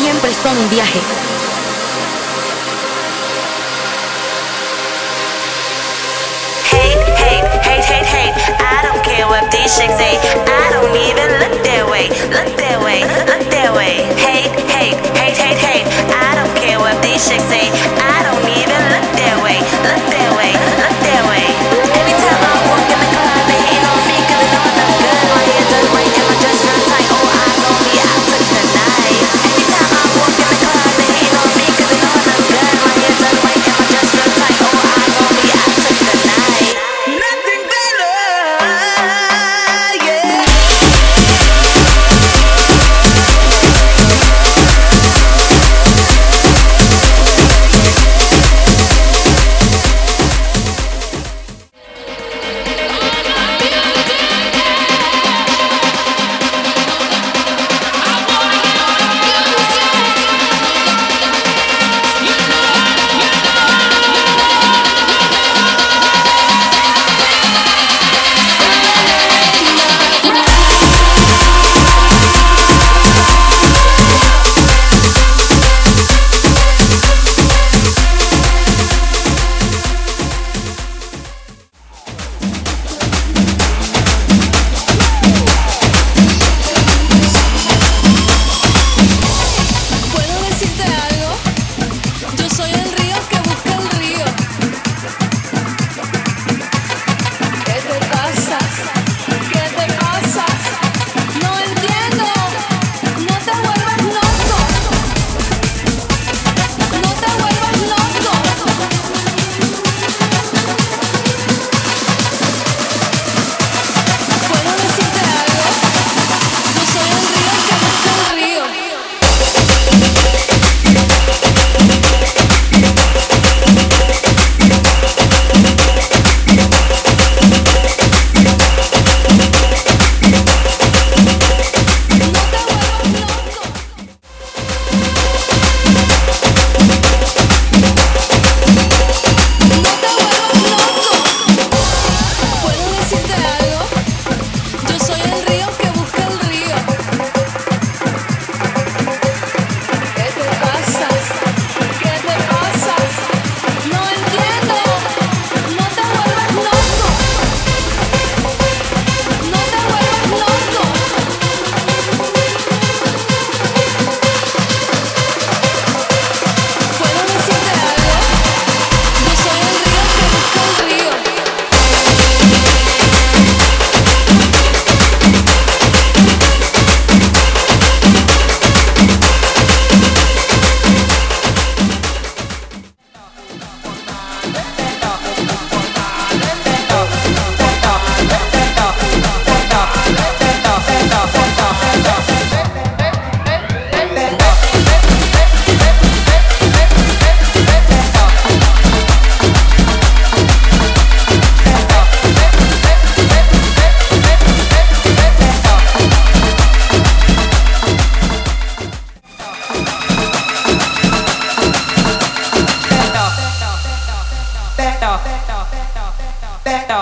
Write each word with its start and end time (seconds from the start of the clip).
siempre 0.00 0.32
son 0.32 0.56
un 0.56 0.70
viaje. 0.70 1.29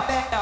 빼빼 0.00 0.35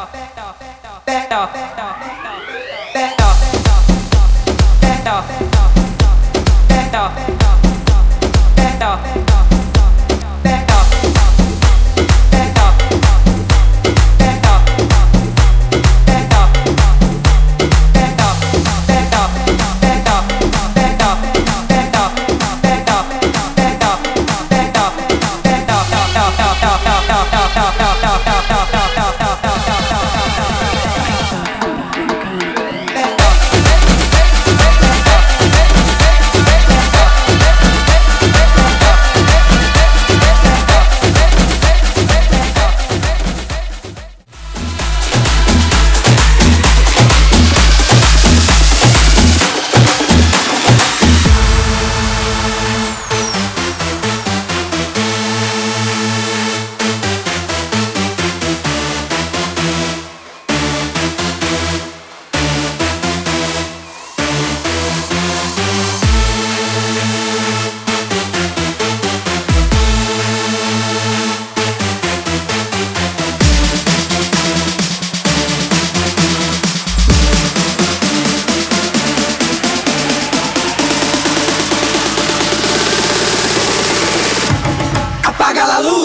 Apagá-la 85.55 85.89
luz! 85.89 86.04